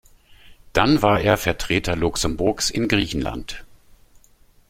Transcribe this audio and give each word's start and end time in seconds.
Dann 0.73 1.03
war 1.03 1.19
er 1.21 1.37
Vertreter 1.37 1.95
Luxemburgs 1.95 2.71
in 2.71 2.87
Griechenland. 2.87 3.63